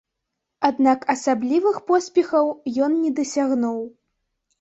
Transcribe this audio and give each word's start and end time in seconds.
Аднак 0.69 1.03
асаблівых 1.13 1.77
поспехаў 1.91 2.49
ён 2.87 2.97
не 3.03 3.11
дасягнуў. 3.21 3.77